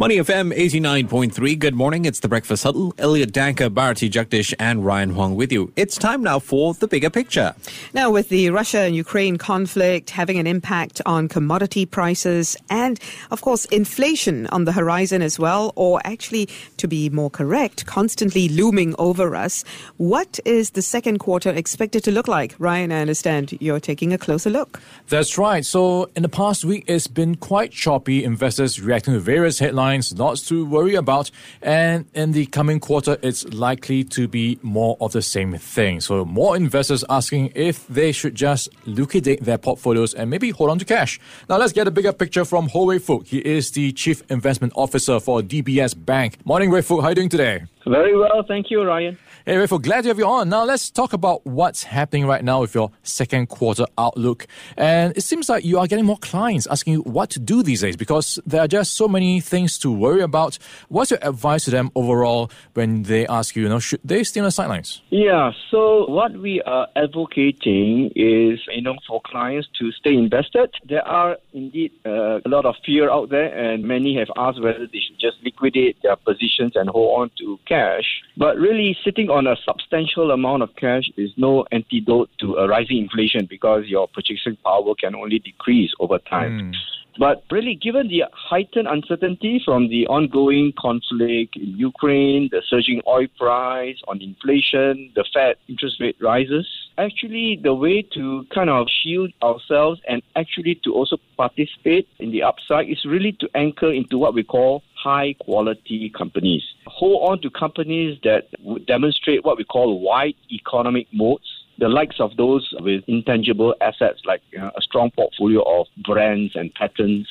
Money 0.00 0.16
FM 0.16 0.56
89.3. 0.56 1.58
Good 1.58 1.74
morning. 1.74 2.06
It's 2.06 2.20
the 2.20 2.28
Breakfast 2.28 2.62
Huddle. 2.62 2.94
Elliott 2.96 3.32
Danker, 3.32 3.68
Bharati 3.68 4.08
Jagdish, 4.08 4.54
and 4.58 4.82
Ryan 4.82 5.10
Huang 5.10 5.36
with 5.36 5.52
you. 5.52 5.74
It's 5.76 5.98
time 5.98 6.22
now 6.22 6.38
for 6.38 6.72
the 6.72 6.88
bigger 6.88 7.10
picture. 7.10 7.54
Now, 7.92 8.10
with 8.10 8.30
the 8.30 8.48
Russia 8.48 8.78
and 8.78 8.96
Ukraine 8.96 9.36
conflict 9.36 10.08
having 10.08 10.38
an 10.38 10.46
impact 10.46 11.02
on 11.04 11.28
commodity 11.28 11.84
prices 11.84 12.56
and, 12.70 12.98
of 13.30 13.42
course, 13.42 13.66
inflation 13.66 14.46
on 14.46 14.64
the 14.64 14.72
horizon 14.72 15.20
as 15.20 15.38
well, 15.38 15.70
or 15.76 16.00
actually, 16.04 16.48
to 16.78 16.88
be 16.88 17.10
more 17.10 17.28
correct, 17.28 17.84
constantly 17.84 18.48
looming 18.48 18.94
over 18.98 19.36
us, 19.36 19.64
what 19.98 20.40
is 20.46 20.70
the 20.70 20.80
second 20.80 21.18
quarter 21.18 21.50
expected 21.50 22.02
to 22.04 22.10
look 22.10 22.26
like? 22.26 22.54
Ryan, 22.58 22.90
I 22.90 23.02
understand 23.02 23.52
you're 23.60 23.78
taking 23.80 24.14
a 24.14 24.18
closer 24.18 24.48
look. 24.48 24.80
That's 25.10 25.36
right. 25.36 25.62
So, 25.62 26.08
in 26.16 26.22
the 26.22 26.30
past 26.30 26.64
week, 26.64 26.84
it's 26.86 27.06
been 27.06 27.34
quite 27.34 27.70
choppy. 27.70 28.24
Investors 28.24 28.80
reacting 28.80 29.12
to 29.12 29.20
various 29.20 29.58
headlines 29.58 29.89
lots 30.18 30.46
to 30.48 30.64
worry 30.64 30.94
about. 30.94 31.30
And 31.62 32.06
in 32.14 32.32
the 32.32 32.46
coming 32.46 32.80
quarter, 32.80 33.18
it's 33.22 33.44
likely 33.52 34.04
to 34.04 34.28
be 34.28 34.58
more 34.62 34.96
of 35.00 35.12
the 35.12 35.22
same 35.22 35.56
thing. 35.58 36.00
So, 36.00 36.24
more 36.24 36.56
investors 36.56 37.04
asking 37.08 37.52
if 37.54 37.86
they 37.88 38.12
should 38.12 38.34
just 38.34 38.68
liquidate 38.86 39.42
their 39.44 39.58
portfolios 39.58 40.14
and 40.14 40.30
maybe 40.30 40.50
hold 40.50 40.70
on 40.70 40.78
to 40.78 40.84
cash. 40.84 41.18
Now, 41.48 41.58
let's 41.58 41.72
get 41.72 41.88
a 41.88 41.90
bigger 41.90 42.12
picture 42.12 42.44
from 42.44 42.68
Hou 42.68 42.86
Wey 42.86 42.98
Fook. 42.98 43.26
He 43.26 43.38
is 43.38 43.70
the 43.72 43.92
Chief 43.92 44.22
Investment 44.30 44.72
Officer 44.76 45.18
for 45.20 45.42
DBS 45.42 45.94
Bank. 45.94 46.38
Morning, 46.46 46.70
Wey 46.70 46.80
Fook. 46.80 47.00
How 47.00 47.06
are 47.06 47.10
you 47.10 47.16
doing 47.16 47.28
today? 47.28 47.64
Very 47.86 48.16
well. 48.16 48.44
Thank 48.46 48.70
you, 48.70 48.82
Ryan. 48.82 49.18
Hey, 49.46 49.56
Wey 49.56 49.66
Fook, 49.66 49.82
glad 49.82 50.02
to 50.02 50.08
have 50.08 50.18
you 50.18 50.26
on. 50.26 50.50
Now, 50.50 50.64
let's 50.64 50.90
talk 50.90 51.14
about 51.14 51.46
what's 51.46 51.82
happening 51.82 52.26
right 52.26 52.44
now 52.44 52.60
with 52.60 52.74
your 52.74 52.90
second 53.02 53.48
quarter 53.48 53.86
outlook. 53.96 54.46
And 54.76 55.16
it 55.16 55.22
seems 55.22 55.48
like 55.48 55.64
you 55.64 55.78
are 55.78 55.86
getting 55.86 56.04
more 56.04 56.18
clients 56.18 56.66
asking 56.66 56.92
you 56.92 57.00
what 57.00 57.30
to 57.30 57.40
do 57.40 57.62
these 57.62 57.80
days 57.80 57.96
because 57.96 58.38
there 58.44 58.60
are 58.60 58.68
just 58.68 58.94
so 58.94 59.08
many 59.08 59.40
things 59.40 59.78
to 59.80 59.90
worry 59.92 60.22
about. 60.22 60.58
What's 60.88 61.10
your 61.10 61.20
advice 61.22 61.64
to 61.64 61.70
them 61.70 61.90
overall 61.94 62.50
when 62.74 63.04
they 63.04 63.26
ask 63.26 63.56
you, 63.56 63.64
you 63.64 63.68
know, 63.68 63.78
should 63.78 64.00
they 64.04 64.24
stay 64.24 64.40
on 64.40 64.44
the 64.44 64.50
sidelines? 64.50 65.02
Yeah, 65.10 65.52
so 65.70 66.06
what 66.08 66.32
we 66.32 66.62
are 66.62 66.88
advocating 66.96 68.10
is, 68.14 68.60
you 68.68 68.82
know, 68.82 68.96
for 69.06 69.20
clients 69.24 69.68
to 69.78 69.92
stay 69.92 70.14
invested. 70.14 70.70
There 70.88 71.06
are 71.06 71.36
indeed 71.52 71.92
uh, 72.06 72.40
a 72.44 72.48
lot 72.48 72.64
of 72.64 72.74
fear 72.84 73.10
out 73.10 73.30
there, 73.30 73.52
and 73.56 73.84
many 73.84 74.16
have 74.16 74.28
asked 74.36 74.60
whether 74.62 74.86
they 74.86 75.00
should 75.00 75.18
just 75.20 75.36
liquidate 75.42 75.96
their 76.02 76.16
positions 76.16 76.72
and 76.74 76.88
hold 76.88 77.20
on 77.20 77.30
to 77.38 77.58
cash. 77.66 78.22
But 78.36 78.56
really, 78.56 78.96
sitting 79.04 79.30
on 79.30 79.46
a 79.46 79.56
substantial 79.64 80.30
amount 80.30 80.62
of 80.62 80.74
cash 80.76 81.04
is 81.16 81.30
no 81.36 81.64
antidote 81.72 82.30
to 82.40 82.56
a 82.56 82.68
rising 82.68 82.98
inflation 82.98 83.46
because 83.48 83.86
your 83.86 84.08
purchasing 84.08 84.56
power 84.64 84.94
can 84.94 85.14
only 85.14 85.38
decrease 85.38 85.92
over 86.00 86.18
time. 86.18 86.72
Mm. 86.72 86.74
But 87.20 87.44
really, 87.50 87.74
given 87.74 88.08
the 88.08 88.24
heightened 88.32 88.88
uncertainty 88.88 89.60
from 89.62 89.90
the 89.90 90.06
ongoing 90.06 90.72
conflict 90.78 91.54
in 91.54 91.76
Ukraine, 91.76 92.48
the 92.50 92.62
surging 92.66 93.02
oil 93.06 93.26
price, 93.38 93.98
on 94.08 94.22
inflation, 94.22 95.12
the 95.14 95.26
Fed 95.30 95.56
interest 95.68 96.00
rate 96.00 96.16
rises, 96.18 96.66
actually 96.96 97.60
the 97.62 97.74
way 97.74 98.00
to 98.14 98.46
kind 98.54 98.70
of 98.70 98.86
shield 98.88 99.34
ourselves 99.42 100.00
and 100.08 100.22
actually 100.34 100.76
to 100.76 100.94
also 100.94 101.18
participate 101.36 102.08
in 102.20 102.30
the 102.30 102.42
upside 102.42 102.88
is 102.88 103.04
really 103.04 103.32
to 103.32 103.50
anchor 103.54 103.92
into 103.92 104.16
what 104.16 104.32
we 104.32 104.42
call 104.42 104.82
high 104.94 105.34
quality 105.40 106.08
companies. 106.16 106.62
Hold 106.86 107.30
on 107.30 107.42
to 107.42 107.50
companies 107.50 108.18
that 108.24 108.48
demonstrate 108.86 109.44
what 109.44 109.58
we 109.58 109.64
call 109.64 110.00
wide 110.00 110.36
economic 110.50 111.06
moats 111.12 111.59
the 111.80 111.88
likes 111.88 112.20
of 112.20 112.36
those 112.36 112.72
with 112.80 113.02
intangible 113.08 113.74
assets 113.80 114.20
like 114.24 114.42
you 114.52 114.58
know, 114.58 114.70
a 114.76 114.82
strong 114.82 115.10
portfolio 115.10 115.62
of 115.62 115.86
brands 116.04 116.54
and 116.54 116.72
patents, 116.74 117.28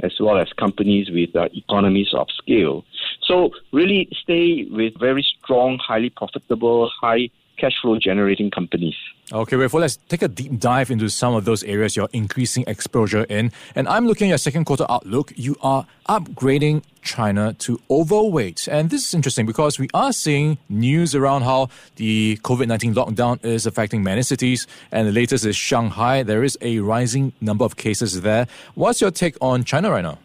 as 0.00 0.12
well 0.20 0.38
as 0.38 0.52
companies 0.52 1.10
with 1.10 1.34
uh, 1.34 1.48
economies 1.54 2.10
of 2.12 2.28
scale. 2.36 2.84
So, 3.22 3.50
really 3.72 4.08
stay 4.22 4.66
with 4.70 4.92
very 5.00 5.26
strong, 5.42 5.78
highly 5.78 6.10
profitable, 6.10 6.90
high 7.00 7.30
cash 7.58 7.74
flow 7.82 7.98
generating 7.98 8.50
companies. 8.50 8.94
Okay, 9.30 9.56
well, 9.56 9.68
let's 9.74 9.96
take 10.08 10.22
a 10.22 10.28
deep 10.28 10.58
dive 10.58 10.90
into 10.90 11.10
some 11.10 11.34
of 11.34 11.44
those 11.44 11.62
areas 11.64 11.96
you're 11.96 12.08
increasing 12.14 12.64
exposure 12.66 13.24
in. 13.24 13.52
And 13.74 13.86
I'm 13.86 14.06
looking 14.06 14.28
at 14.28 14.30
your 14.30 14.38
second 14.38 14.64
quarter 14.64 14.86
outlook. 14.88 15.32
You 15.36 15.54
are 15.60 15.86
upgrading 16.08 16.82
China 17.02 17.52
to 17.58 17.78
overweight. 17.90 18.68
And 18.68 18.88
this 18.88 19.06
is 19.06 19.12
interesting 19.12 19.44
because 19.44 19.78
we 19.78 19.88
are 19.92 20.14
seeing 20.14 20.56
news 20.70 21.14
around 21.14 21.42
how 21.42 21.68
the 21.96 22.38
COVID 22.42 22.68
19 22.68 22.94
lockdown 22.94 23.44
is 23.44 23.66
affecting 23.66 24.02
many 24.02 24.22
cities. 24.22 24.66
And 24.90 25.06
the 25.06 25.12
latest 25.12 25.44
is 25.44 25.56
Shanghai. 25.56 26.22
There 26.22 26.42
is 26.42 26.56
a 26.62 26.78
rising 26.78 27.32
number 27.40 27.64
of 27.64 27.76
cases 27.76 28.22
there. 28.22 28.46
What's 28.74 29.02
your 29.02 29.10
take 29.10 29.36
on 29.42 29.64
China 29.64 29.90
right 29.90 30.02
now? 30.02 30.18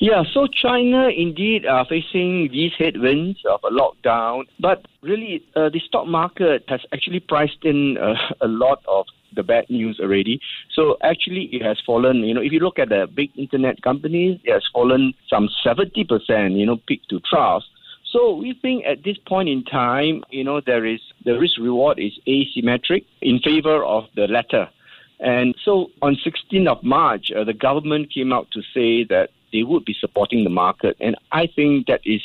Yeah, 0.00 0.22
so 0.32 0.46
China 0.46 1.08
indeed 1.08 1.66
are 1.66 1.84
facing 1.84 2.50
these 2.52 2.70
headwinds 2.78 3.40
of 3.50 3.60
a 3.64 3.70
lockdown, 3.70 4.44
but 4.60 4.86
really 5.02 5.42
uh, 5.56 5.70
the 5.70 5.80
stock 5.80 6.06
market 6.06 6.62
has 6.68 6.80
actually 6.92 7.18
priced 7.18 7.64
in 7.64 7.98
uh, 7.98 8.14
a 8.40 8.46
lot 8.46 8.80
of 8.86 9.06
the 9.34 9.42
bad 9.42 9.68
news 9.68 9.98
already. 10.00 10.40
So 10.72 10.98
actually, 11.02 11.44
it 11.46 11.62
has 11.62 11.78
fallen. 11.84 12.18
You 12.18 12.34
know, 12.34 12.40
if 12.40 12.52
you 12.52 12.60
look 12.60 12.78
at 12.78 12.90
the 12.90 13.08
big 13.12 13.30
internet 13.36 13.82
companies, 13.82 14.40
it 14.44 14.52
has 14.52 14.62
fallen 14.72 15.14
some 15.28 15.48
seventy 15.64 16.04
percent. 16.04 16.52
You 16.54 16.66
know, 16.66 16.76
peak 16.86 17.02
to 17.10 17.20
trough. 17.20 17.64
So 18.12 18.36
we 18.36 18.56
think 18.62 18.86
at 18.86 19.02
this 19.02 19.18
point 19.26 19.48
in 19.48 19.64
time, 19.64 20.22
you 20.30 20.44
know, 20.44 20.60
there 20.64 20.86
is 20.86 21.00
the 21.24 21.38
risk 21.38 21.58
reward 21.58 21.98
is 21.98 22.12
asymmetric 22.26 23.04
in 23.20 23.40
favor 23.40 23.84
of 23.84 24.04
the 24.14 24.28
latter. 24.28 24.68
And 25.20 25.56
so 25.64 25.90
on 26.00 26.16
16th 26.24 26.68
of 26.68 26.84
March, 26.84 27.32
uh, 27.32 27.42
the 27.42 27.52
government 27.52 28.14
came 28.14 28.32
out 28.32 28.48
to 28.52 28.62
say 28.72 29.02
that 29.04 29.30
they 29.52 29.62
would 29.62 29.84
be 29.84 29.94
supporting 29.98 30.44
the 30.44 30.50
market. 30.50 30.96
And 31.00 31.16
I 31.32 31.46
think 31.46 31.86
that 31.86 32.00
is, 32.04 32.22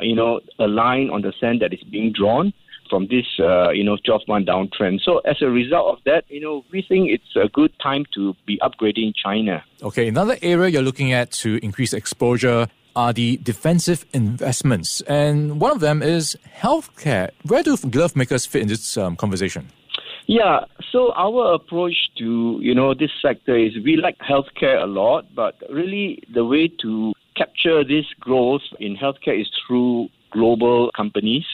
you 0.00 0.14
know, 0.14 0.40
a 0.58 0.66
line 0.66 1.10
on 1.10 1.22
the 1.22 1.32
sand 1.40 1.60
that 1.62 1.72
is 1.72 1.82
being 1.84 2.12
drawn 2.12 2.52
from 2.88 3.06
this, 3.08 3.26
uh, 3.38 3.70
you 3.70 3.84
know, 3.84 3.96
12 4.04 4.22
month 4.28 4.46
downtrend. 4.46 5.00
So 5.02 5.18
as 5.18 5.42
a 5.42 5.48
result 5.48 5.98
of 5.98 6.04
that, 6.04 6.24
you 6.28 6.40
know, 6.40 6.64
we 6.72 6.82
think 6.82 7.10
it's 7.10 7.36
a 7.36 7.48
good 7.48 7.72
time 7.80 8.04
to 8.14 8.34
be 8.46 8.58
upgrading 8.62 9.12
China. 9.22 9.64
Okay, 9.82 10.08
another 10.08 10.36
area 10.42 10.68
you're 10.68 10.82
looking 10.82 11.12
at 11.12 11.30
to 11.32 11.58
increase 11.62 11.92
exposure 11.92 12.68
are 12.96 13.12
the 13.12 13.36
defensive 13.38 14.04
investments. 14.12 15.00
And 15.02 15.60
one 15.60 15.70
of 15.70 15.80
them 15.80 16.02
is 16.02 16.36
healthcare. 16.60 17.30
Where 17.44 17.62
do 17.62 17.76
glove 17.76 18.16
makers 18.16 18.46
fit 18.46 18.62
in 18.62 18.68
this 18.68 18.96
um, 18.96 19.16
conversation? 19.16 19.68
Yeah, 20.28 20.66
so 20.92 21.14
our 21.14 21.54
approach 21.54 21.96
to 22.18 22.58
you 22.60 22.74
know 22.74 22.92
this 22.92 23.10
sector 23.22 23.56
is 23.56 23.72
we 23.82 23.96
like 23.96 24.18
healthcare 24.18 24.82
a 24.82 24.86
lot, 24.86 25.24
but 25.34 25.54
really 25.72 26.22
the 26.34 26.44
way 26.44 26.68
to 26.82 27.14
capture 27.34 27.82
this 27.82 28.04
growth 28.20 28.60
in 28.78 28.94
healthcare 28.94 29.40
is 29.40 29.48
through 29.66 30.10
global 30.30 30.90
companies. 30.94 31.46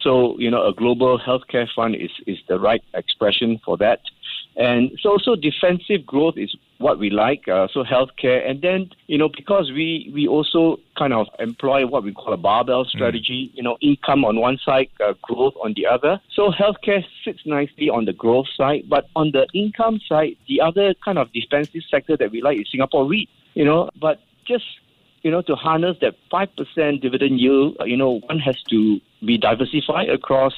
So 0.00 0.36
you 0.40 0.50
know 0.50 0.66
a 0.66 0.74
global 0.74 1.20
healthcare 1.20 1.68
fund 1.76 1.94
is 1.94 2.10
is 2.26 2.38
the 2.48 2.58
right 2.58 2.82
expression 2.94 3.60
for 3.64 3.76
that. 3.76 4.00
And 4.56 4.90
so 5.00 5.10
also 5.10 5.36
defensive 5.36 6.04
growth 6.04 6.34
is 6.36 6.52
what 6.78 6.98
we 6.98 7.10
like, 7.10 7.48
uh, 7.48 7.68
so 7.72 7.82
healthcare. 7.82 8.48
And 8.48 8.60
then, 8.60 8.90
you 9.06 9.18
know, 9.18 9.28
because 9.28 9.70
we, 9.72 10.10
we 10.12 10.28
also 10.28 10.78
kind 10.96 11.12
of 11.12 11.26
employ 11.38 11.86
what 11.86 12.04
we 12.04 12.12
call 12.12 12.32
a 12.32 12.36
barbell 12.36 12.84
mm. 12.84 12.88
strategy, 12.88 13.50
mm. 13.50 13.56
you 13.56 13.62
know, 13.62 13.78
income 13.80 14.24
on 14.24 14.40
one 14.40 14.58
side, 14.64 14.88
uh, 15.04 15.14
growth 15.22 15.54
on 15.62 15.74
the 15.74 15.86
other. 15.86 16.20
So 16.34 16.50
healthcare 16.50 17.04
sits 17.24 17.40
nicely 17.46 17.88
on 17.88 18.04
the 18.04 18.12
growth 18.12 18.46
side. 18.56 18.84
But 18.88 19.08
on 19.16 19.32
the 19.32 19.46
income 19.54 20.00
side, 20.06 20.36
the 20.48 20.60
other 20.60 20.94
kind 21.04 21.18
of 21.18 21.32
defensive 21.32 21.82
sector 21.90 22.16
that 22.16 22.30
we 22.30 22.42
like 22.42 22.60
is 22.60 22.70
Singapore 22.70 23.08
REIT, 23.08 23.28
you 23.54 23.64
know, 23.64 23.90
but 24.00 24.20
just 24.46 24.64
you 25.22 25.32
know, 25.32 25.42
to 25.42 25.56
harness 25.56 25.96
that 26.00 26.14
5% 26.32 27.00
dividend 27.00 27.40
yield, 27.40 27.76
uh, 27.80 27.84
you 27.84 27.96
know, 27.96 28.20
one 28.20 28.38
has 28.38 28.62
to 28.70 29.00
be 29.24 29.36
diversified 29.36 30.08
across 30.08 30.52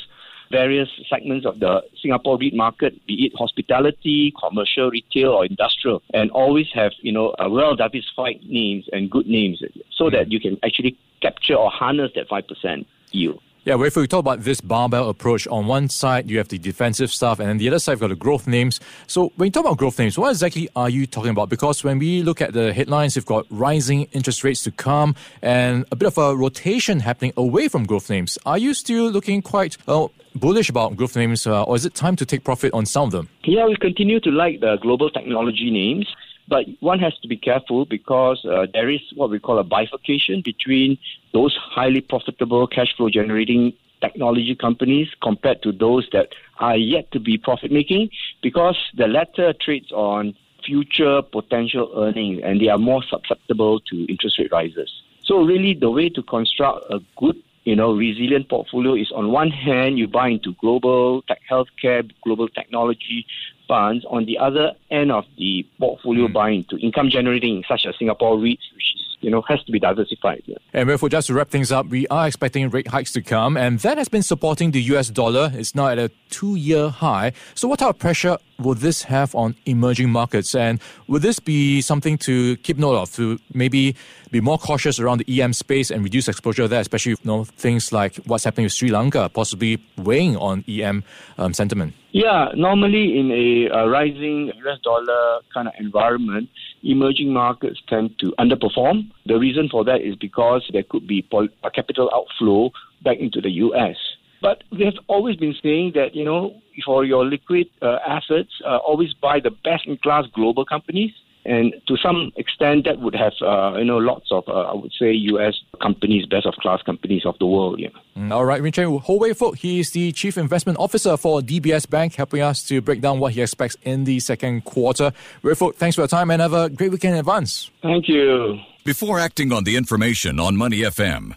various 0.50 0.88
segments 1.08 1.46
of 1.46 1.60
the 1.60 1.82
Singapore 2.00 2.38
REIT 2.38 2.54
market, 2.54 3.06
be 3.06 3.26
it 3.26 3.32
hospitality, 3.36 4.32
commercial, 4.42 4.90
retail, 4.90 5.32
or 5.32 5.44
industrial, 5.44 6.02
and 6.14 6.30
always 6.30 6.68
have 6.72 6.92
you 7.00 7.12
know 7.12 7.34
a 7.38 7.48
well 7.48 7.76
diversified 7.76 8.40
names 8.44 8.88
and 8.92 9.10
good 9.10 9.26
names, 9.26 9.62
so 9.90 10.10
that 10.10 10.30
you 10.30 10.40
can 10.40 10.58
actually 10.64 10.96
capture 11.20 11.54
or 11.54 11.70
harness 11.70 12.12
that 12.14 12.28
five 12.28 12.46
percent 12.46 12.86
yield. 13.12 13.42
Yeah, 13.68 13.74
well, 13.74 13.84
if 13.84 13.96
we 13.96 14.06
talk 14.06 14.20
about 14.20 14.44
this 14.44 14.62
barbell 14.62 15.10
approach, 15.10 15.46
on 15.46 15.66
one 15.66 15.90
side 15.90 16.30
you 16.30 16.38
have 16.38 16.48
the 16.48 16.56
defensive 16.56 17.12
stuff, 17.12 17.38
and 17.38 17.50
then 17.50 17.58
the 17.58 17.68
other 17.68 17.78
side 17.78 17.92
you've 17.92 18.00
got 18.00 18.08
the 18.08 18.14
growth 18.14 18.46
names. 18.46 18.80
So 19.06 19.30
when 19.36 19.48
you 19.48 19.50
talk 19.50 19.66
about 19.66 19.76
growth 19.76 19.98
names, 19.98 20.18
what 20.18 20.30
exactly 20.30 20.70
are 20.74 20.88
you 20.88 21.06
talking 21.06 21.32
about? 21.32 21.50
Because 21.50 21.84
when 21.84 21.98
we 21.98 22.22
look 22.22 22.40
at 22.40 22.54
the 22.54 22.72
headlines, 22.72 23.14
you've 23.14 23.26
got 23.26 23.44
rising 23.50 24.04
interest 24.12 24.42
rates 24.42 24.62
to 24.62 24.70
come 24.70 25.14
and 25.42 25.84
a 25.92 25.96
bit 25.96 26.06
of 26.06 26.16
a 26.16 26.34
rotation 26.34 27.00
happening 27.00 27.34
away 27.36 27.68
from 27.68 27.84
growth 27.84 28.08
names. 28.08 28.38
Are 28.46 28.56
you 28.56 28.72
still 28.72 29.10
looking 29.10 29.42
quite 29.42 29.76
well, 29.86 30.12
bullish 30.34 30.70
about 30.70 30.96
growth 30.96 31.14
names, 31.14 31.46
uh, 31.46 31.64
or 31.64 31.76
is 31.76 31.84
it 31.84 31.94
time 31.94 32.16
to 32.16 32.24
take 32.24 32.44
profit 32.44 32.72
on 32.72 32.86
some 32.86 33.04
of 33.04 33.10
them? 33.10 33.28
Yeah, 33.44 33.66
we 33.66 33.76
continue 33.76 34.18
to 34.20 34.30
like 34.30 34.60
the 34.60 34.78
global 34.80 35.10
technology 35.10 35.70
names. 35.70 36.06
But 36.48 36.64
one 36.80 36.98
has 37.00 37.16
to 37.18 37.28
be 37.28 37.36
careful 37.36 37.84
because 37.84 38.44
uh, 38.44 38.66
there 38.72 38.88
is 38.88 39.00
what 39.14 39.30
we 39.30 39.38
call 39.38 39.58
a 39.58 39.64
bifurcation 39.64 40.42
between 40.42 40.98
those 41.32 41.54
highly 41.56 42.00
profitable 42.00 42.66
cash 42.66 42.94
flow 42.96 43.10
generating 43.10 43.74
technology 44.00 44.54
companies 44.54 45.08
compared 45.22 45.62
to 45.62 45.72
those 45.72 46.08
that 46.12 46.28
are 46.60 46.76
yet 46.76 47.10
to 47.12 47.20
be 47.20 47.36
profit 47.36 47.70
making 47.70 48.08
because 48.42 48.76
the 48.96 49.08
latter 49.08 49.52
trades 49.60 49.92
on 49.92 50.34
future 50.64 51.22
potential 51.22 51.90
earnings 51.96 52.40
and 52.44 52.60
they 52.60 52.68
are 52.68 52.78
more 52.78 53.02
susceptible 53.02 53.80
to 53.80 54.04
interest 54.06 54.38
rate 54.38 54.52
rises. 54.52 54.90
So 55.24 55.42
really 55.42 55.74
the 55.74 55.90
way 55.90 56.08
to 56.10 56.22
construct 56.22 56.84
a 56.90 57.00
good 57.16 57.36
you 57.64 57.76
know, 57.76 57.94
resilient 57.94 58.48
portfolio 58.48 58.94
is 58.94 59.12
on 59.12 59.30
one 59.30 59.50
hand, 59.50 59.98
you 59.98 60.08
buy 60.08 60.28
into 60.28 60.54
global 60.54 61.20
tech 61.28 61.40
healthcare, 61.50 62.10
global 62.24 62.48
technology 62.48 63.26
funds. 63.68 64.04
On 64.10 64.24
the 64.24 64.38
other 64.38 64.72
end 64.90 65.12
of 65.12 65.24
the 65.36 65.64
portfolio, 65.78 66.26
mm. 66.26 66.32
buy 66.32 66.50
into 66.50 66.76
income 66.78 67.10
generating, 67.10 67.62
such 67.68 67.86
as 67.86 67.94
Singapore 67.98 68.36
REITs, 68.36 68.74
which 68.74 68.94
is 68.94 69.08
you 69.20 69.30
know, 69.30 69.42
has 69.42 69.62
to 69.64 69.72
be 69.72 69.78
diversified. 69.78 70.42
Yeah. 70.46 70.56
And 70.72 70.88
therefore, 70.88 71.08
just 71.08 71.26
to 71.26 71.34
wrap 71.34 71.50
things 71.50 71.72
up, 71.72 71.86
we 71.88 72.06
are 72.08 72.26
expecting 72.26 72.68
rate 72.70 72.88
hikes 72.88 73.12
to 73.12 73.22
come, 73.22 73.56
and 73.56 73.78
that 73.80 73.98
has 73.98 74.08
been 74.08 74.22
supporting 74.22 74.70
the 74.70 74.80
US 74.94 75.08
dollar. 75.08 75.50
It's 75.54 75.74
now 75.74 75.88
at 75.88 75.98
a 75.98 76.10
two 76.30 76.54
year 76.54 76.88
high. 76.88 77.32
So, 77.54 77.68
what 77.68 77.80
type 77.80 77.90
of 77.90 77.98
pressure 77.98 78.38
will 78.58 78.74
this 78.74 79.02
have 79.04 79.34
on 79.34 79.54
emerging 79.66 80.10
markets? 80.10 80.54
And 80.54 80.80
will 81.06 81.20
this 81.20 81.38
be 81.38 81.80
something 81.80 82.18
to 82.18 82.56
keep 82.58 82.78
note 82.78 82.96
of 82.96 83.12
to 83.14 83.38
maybe 83.54 83.94
be 84.30 84.40
more 84.40 84.58
cautious 84.58 84.98
around 84.98 85.18
the 85.18 85.40
EM 85.40 85.52
space 85.52 85.90
and 85.90 86.02
reduce 86.02 86.28
exposure 86.28 86.68
there, 86.68 86.80
especially 86.80 87.12
you 87.12 87.18
know, 87.24 87.44
things 87.44 87.92
like 87.92 88.16
what's 88.26 88.44
happening 88.44 88.64
with 88.64 88.72
Sri 88.72 88.90
Lanka, 88.90 89.28
possibly 89.28 89.82
weighing 89.96 90.36
on 90.36 90.64
EM 90.68 91.04
um, 91.38 91.54
sentiment? 91.54 91.94
Yeah, 92.12 92.48
normally 92.54 93.18
in 93.18 93.30
a, 93.30 93.76
a 93.76 93.88
rising 93.88 94.48
US 94.48 94.78
dollar 94.82 95.40
kind 95.54 95.68
of 95.68 95.74
environment, 95.78 96.48
emerging 96.82 97.32
markets 97.32 97.80
tend 97.88 98.18
to 98.18 98.34
underperform. 98.38 99.10
The 99.26 99.38
reason 99.38 99.68
for 99.68 99.84
that 99.84 100.00
is 100.00 100.16
because 100.16 100.68
there 100.72 100.82
could 100.82 101.06
be 101.06 101.26
a 101.62 101.70
capital 101.70 102.10
outflow 102.12 102.70
back 103.04 103.18
into 103.18 103.40
the 103.40 103.50
US. 103.50 103.96
But 104.40 104.64
we 104.70 104.84
have 104.84 104.94
always 105.08 105.36
been 105.36 105.54
saying 105.62 105.92
that, 105.94 106.14
you 106.14 106.24
know, 106.24 106.60
for 106.84 107.04
your 107.04 107.24
liquid 107.24 107.68
uh, 107.82 107.98
assets, 108.06 108.50
uh, 108.64 108.76
always 108.78 109.12
buy 109.14 109.40
the 109.40 109.50
best 109.50 109.86
in 109.86 109.96
class 109.98 110.24
global 110.32 110.64
companies 110.64 111.12
and 111.48 111.74
to 111.86 111.96
some 111.96 112.30
extent, 112.36 112.84
that 112.84 113.00
would 113.00 113.14
have, 113.14 113.32
uh, 113.40 113.78
you 113.78 113.84
know, 113.84 113.96
lots 113.96 114.30
of, 114.30 114.44
uh, 114.48 114.52
I 114.52 114.74
would 114.74 114.92
say, 114.92 115.12
U.S. 115.12 115.54
companies, 115.80 116.26
best 116.26 116.44
of 116.44 116.54
class 116.56 116.82
companies 116.82 117.24
of 117.24 117.38
the 117.38 117.46
world. 117.46 117.80
Yeah. 117.80 117.88
Mm, 118.18 118.30
all 118.32 118.44
right, 118.44 118.60
Winchay 118.60 119.02
Hou 119.04 119.18
Wey 119.18 119.30
Fook, 119.30 119.56
he 119.56 119.80
is 119.80 119.90
the 119.92 120.12
Chief 120.12 120.36
Investment 120.36 120.78
Officer 120.78 121.16
for 121.16 121.40
DBS 121.40 121.88
Bank, 121.88 122.16
helping 122.16 122.42
us 122.42 122.62
to 122.64 122.82
break 122.82 123.00
down 123.00 123.18
what 123.18 123.32
he 123.32 123.40
expects 123.40 123.78
in 123.82 124.04
the 124.04 124.20
second 124.20 124.66
quarter. 124.66 125.10
Wey 125.42 125.52
Fook, 125.52 125.76
thanks 125.76 125.94
for 125.94 126.02
your 126.02 126.08
time 126.08 126.30
and 126.30 126.42
have 126.42 126.52
a 126.52 126.68
great 126.68 126.90
weekend 126.90 127.14
in 127.14 127.20
advance. 127.20 127.70
Thank 127.82 128.08
you. 128.08 128.58
Before 128.84 129.18
acting 129.18 129.50
on 129.50 129.64
the 129.64 129.76
information 129.76 130.38
on 130.38 130.56
Money 130.56 130.80
FM, 130.80 131.36